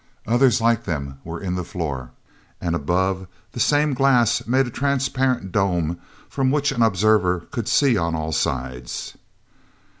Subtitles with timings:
[0.25, 2.09] Others like them were in the floor.
[2.59, 7.95] And, above, the same glass made a transparent dome from which an observer could see
[7.97, 9.15] on all sides.